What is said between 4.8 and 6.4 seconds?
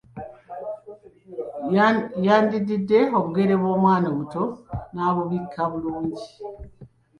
n'abubikka bulungi.